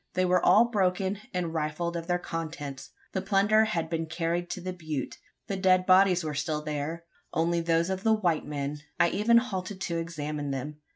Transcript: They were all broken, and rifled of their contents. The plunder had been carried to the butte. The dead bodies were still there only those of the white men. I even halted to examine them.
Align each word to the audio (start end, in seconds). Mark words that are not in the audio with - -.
They 0.15 0.25
were 0.25 0.43
all 0.43 0.65
broken, 0.65 1.19
and 1.31 1.53
rifled 1.53 1.95
of 1.95 2.07
their 2.07 2.17
contents. 2.17 2.89
The 3.11 3.21
plunder 3.21 3.65
had 3.65 3.87
been 3.87 4.07
carried 4.07 4.49
to 4.49 4.59
the 4.59 4.73
butte. 4.73 5.19
The 5.45 5.57
dead 5.57 5.85
bodies 5.85 6.23
were 6.23 6.33
still 6.33 6.63
there 6.63 7.05
only 7.33 7.61
those 7.61 7.91
of 7.91 8.01
the 8.01 8.13
white 8.15 8.43
men. 8.47 8.79
I 8.99 9.09
even 9.09 9.37
halted 9.37 9.79
to 9.81 9.99
examine 9.99 10.49
them. 10.49 10.77